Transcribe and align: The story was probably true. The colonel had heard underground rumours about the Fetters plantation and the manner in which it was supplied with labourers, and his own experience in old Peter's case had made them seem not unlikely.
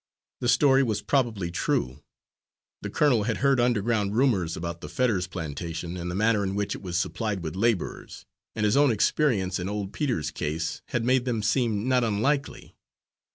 The 0.39 0.49
story 0.49 0.81
was 0.81 1.03
probably 1.03 1.51
true. 1.51 2.01
The 2.81 2.89
colonel 2.89 3.25
had 3.25 3.37
heard 3.37 3.59
underground 3.59 4.15
rumours 4.15 4.57
about 4.57 4.81
the 4.81 4.89
Fetters 4.89 5.27
plantation 5.27 5.95
and 5.95 6.09
the 6.09 6.15
manner 6.15 6.43
in 6.43 6.55
which 6.55 6.73
it 6.73 6.81
was 6.81 6.97
supplied 6.97 7.43
with 7.43 7.55
labourers, 7.55 8.25
and 8.55 8.65
his 8.65 8.75
own 8.75 8.89
experience 8.91 9.59
in 9.59 9.69
old 9.69 9.93
Peter's 9.93 10.31
case 10.31 10.81
had 10.87 11.05
made 11.05 11.25
them 11.25 11.43
seem 11.43 11.87
not 11.87 12.03
unlikely. 12.03 12.75